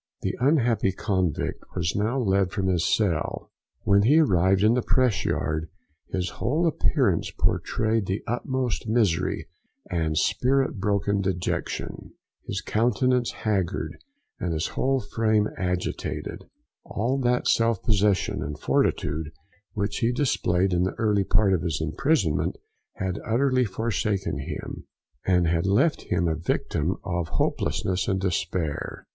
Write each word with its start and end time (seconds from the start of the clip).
The 0.23 0.35
unhappy 0.39 0.93
convict 0.93 1.63
was 1.75 1.95
now 1.95 2.19
led 2.19 2.49
from 2.51 2.65
his 2.69 2.83
cell. 2.91 3.51
When 3.83 4.01
he 4.01 4.17
arrived 4.17 4.63
in 4.63 4.73
the 4.73 4.81
press 4.81 5.25
yard, 5.25 5.69
his 6.07 6.29
whole 6.41 6.65
appearance 6.65 7.29
pourtrayed 7.29 8.07
the 8.07 8.23
utmost 8.25 8.87
misery 8.87 9.47
and 9.91 10.17
spirit 10.17 10.79
broken 10.79 11.21
dejection; 11.21 12.15
his 12.47 12.61
countenance 12.61 13.29
haggard, 13.31 13.95
and 14.39 14.53
his 14.53 14.69
whole 14.69 15.01
frame 15.01 15.47
agitated; 15.55 16.45
all 16.83 17.19
that 17.19 17.47
self 17.47 17.83
possesion 17.83 18.41
and 18.41 18.57
fortitude 18.57 19.29
which 19.73 19.97
he 19.97 20.11
displayed 20.11 20.73
in 20.73 20.81
the 20.81 20.95
early 20.97 21.23
part 21.23 21.53
of 21.53 21.61
his 21.61 21.79
imprisonment, 21.79 22.57
had 22.93 23.19
utterly 23.23 23.65
forsaken 23.65 24.39
him, 24.39 24.87
and 25.27 25.45
had 25.45 25.67
left 25.67 26.01
him 26.09 26.27
a 26.27 26.33
victim 26.33 26.95
of 27.03 27.27
hopelessness 27.27 28.07
and 28.07 28.19
despair. 28.19 29.05